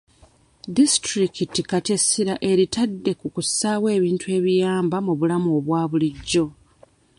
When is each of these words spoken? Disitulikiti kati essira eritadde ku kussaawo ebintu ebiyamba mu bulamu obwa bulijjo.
Disitulikiti 0.75 1.59
kati 1.69 1.89
essira 1.97 2.33
eritadde 2.51 3.11
ku 3.19 3.27
kussaawo 3.35 3.87
ebintu 3.97 4.25
ebiyamba 4.37 4.97
mu 5.05 5.13
bulamu 5.19 5.49
obwa 5.57 5.81
bulijjo. 5.89 6.45